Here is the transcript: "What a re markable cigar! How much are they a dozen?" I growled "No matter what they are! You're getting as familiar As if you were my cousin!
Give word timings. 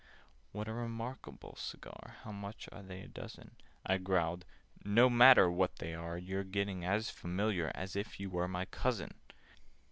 "What 0.51 0.67
a 0.67 0.73
re 0.73 0.87
markable 0.87 1.55
cigar! 1.55 2.15
How 2.23 2.31
much 2.31 2.67
are 2.71 2.81
they 2.81 3.01
a 3.01 3.07
dozen?" 3.07 3.55
I 3.85 3.99
growled 3.99 4.45
"No 4.83 5.11
matter 5.11 5.51
what 5.51 5.75
they 5.75 5.93
are! 5.93 6.17
You're 6.17 6.43
getting 6.43 6.83
as 6.83 7.11
familiar 7.11 7.71
As 7.75 7.95
if 7.95 8.19
you 8.19 8.27
were 8.31 8.47
my 8.47 8.65
cousin! 8.65 9.13